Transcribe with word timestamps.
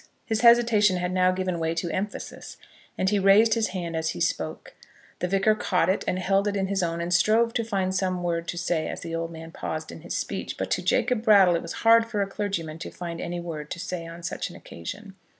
His 0.25 0.41
hesitation 0.41 0.97
had 0.97 1.11
now 1.11 1.31
given 1.31 1.59
way 1.59 1.75
to 1.75 1.91
emphasis, 1.91 2.57
and 2.97 3.11
he 3.11 3.19
raised 3.19 3.53
his 3.53 3.67
hand 3.67 3.95
as 3.95 4.09
he 4.09 4.19
spoke. 4.19 4.73
The 5.19 5.27
Vicar 5.27 5.53
caught 5.53 5.89
it 5.89 6.03
and 6.07 6.17
held 6.17 6.47
it 6.47 6.55
in 6.55 6.65
his 6.65 6.81
own, 6.81 7.01
and 7.01 7.13
strove 7.13 7.53
to 7.53 7.63
find 7.63 7.93
some 7.93 8.23
word 8.23 8.47
to 8.47 8.57
say 8.57 8.87
as 8.87 9.01
the 9.01 9.13
old 9.13 9.29
man 9.29 9.51
paused 9.51 9.91
in 9.91 10.01
his 10.01 10.17
speech. 10.17 10.57
But 10.57 10.71
to 10.71 10.81
Jacob 10.81 11.21
Brattle 11.21 11.55
it 11.55 11.61
was 11.61 11.73
hard 11.85 12.07
for 12.07 12.23
a 12.23 12.27
clergyman 12.27 12.79
to 12.79 12.89
find 12.89 13.21
any 13.21 13.39
word 13.39 13.69
to 13.69 13.79
say 13.79 14.07
on 14.07 14.23
such 14.23 14.49
an 14.49 14.55
occasion. 14.55 15.13